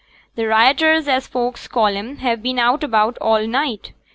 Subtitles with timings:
[0.35, 3.93] T' rioters, as folks call 'em, have been about all night.